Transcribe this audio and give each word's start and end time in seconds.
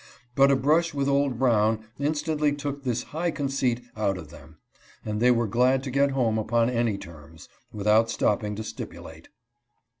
But 0.33 0.49
a 0.49 0.55
brush 0.55 0.95
with 0.95 1.07
old 1.07 1.37
Brown 1.37 1.85
instantly 1.99 2.53
took 2.53 2.81
this 2.81 3.03
high 3.13 3.29
conceit 3.29 3.83
out 3.95 4.17
of 4.17 4.31
them, 4.31 4.57
and 5.05 5.19
they 5.19 5.29
were 5.29 5.45
glad 5.45 5.83
to 5.83 5.91
get 5.91 6.09
home 6.09 6.39
upon 6.39 6.71
any 6.71 6.97
terms, 6.97 7.47
without 7.71 8.09
stopping 8.09 8.55
to 8.55 8.63
stipulate. 8.63 9.29